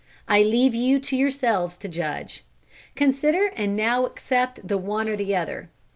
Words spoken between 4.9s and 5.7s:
or the other.